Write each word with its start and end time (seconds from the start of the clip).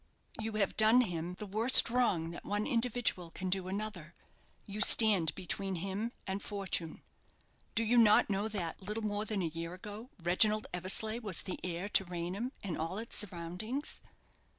"You 0.39 0.53
have 0.53 0.75
done 0.75 1.01
him 1.01 1.35
the 1.35 1.45
worst 1.45 1.87
wrong 1.91 2.31
that 2.31 2.43
one 2.43 2.65
individual 2.65 3.29
can 3.29 3.51
do 3.51 3.67
another 3.67 4.15
you 4.65 4.81
stand 4.81 5.35
between 5.35 5.75
him 5.75 6.11
and 6.25 6.41
fortune. 6.41 7.03
Do 7.75 7.83
you 7.83 7.99
not 7.99 8.27
know 8.27 8.47
that, 8.47 8.81
little 8.81 9.03
more 9.05 9.25
than 9.25 9.43
a 9.43 9.53
year 9.53 9.75
ago, 9.75 10.09
Reginald 10.19 10.65
Eversleigh 10.73 11.19
was 11.21 11.43
the 11.43 11.59
heir 11.63 11.87
to 11.89 12.03
Raynham 12.05 12.51
and 12.63 12.79
all 12.79 12.97
its 12.97 13.15
surroundings?" 13.17 14.01